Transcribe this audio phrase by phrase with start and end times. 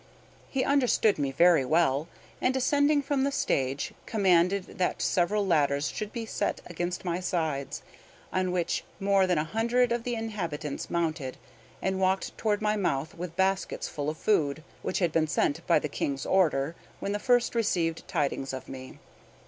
[0.49, 2.07] He understood me very well,
[2.41, 7.83] and, descending from the stage, commanded that several ladders should be set against my sides,
[8.33, 11.37] on which more than a hundred of the inhabitants mounted,
[11.83, 15.77] and walked toward my mouth with baskets full of food, which had been sent by
[15.77, 18.97] the King's orders when he first received tidings of me.